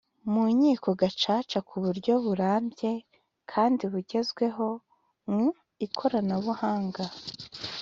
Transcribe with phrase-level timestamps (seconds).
[0.31, 2.91] mu nkiko gacaca ku buryo burambye
[3.51, 4.67] kandi bugezweho
[5.33, 5.47] mu
[5.85, 6.95] ikoranabuhang